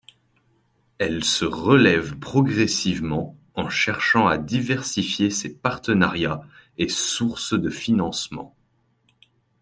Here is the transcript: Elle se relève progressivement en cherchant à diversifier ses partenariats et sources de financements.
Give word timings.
Elle 0.97 1.23
se 1.23 1.45
relève 1.45 2.17
progressivement 2.17 3.37
en 3.53 3.69
cherchant 3.69 4.25
à 4.25 4.39
diversifier 4.39 5.29
ses 5.29 5.53
partenariats 5.53 6.41
et 6.79 6.89
sources 6.89 7.53
de 7.53 7.69
financements. 7.69 8.55